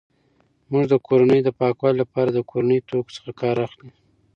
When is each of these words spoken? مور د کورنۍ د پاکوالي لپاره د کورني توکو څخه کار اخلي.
مور 0.69 0.83
د 0.91 0.93
کورنۍ 1.07 1.39
د 1.43 1.49
پاکوالي 1.59 1.97
لپاره 2.03 2.29
د 2.31 2.39
کورني 2.49 2.77
توکو 2.89 3.13
څخه 3.17 3.29
کار 3.41 3.55
اخلي. 3.67 3.91